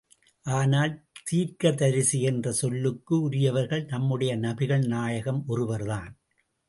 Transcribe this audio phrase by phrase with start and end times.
[0.45, 0.93] ஆனால்
[1.23, 6.11] தீர்க்கதரிசி என்ற சொல்லுக்கு உரியவர்கள் நம்முடைய நபிகள் நாயகம் ஒருவர்தான்.